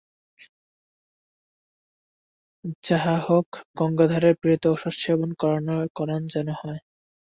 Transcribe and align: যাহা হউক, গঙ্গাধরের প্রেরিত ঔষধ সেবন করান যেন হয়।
যাহা 2.83 3.15
হউক, 3.17 3.49
গঙ্গাধরের 3.77 4.35
প্রেরিত 4.35 4.63
ঔষধ 4.67 4.95
সেবন 4.99 5.29
করান 5.95 6.21
যেন 6.27 6.47
হয়। 6.61 6.81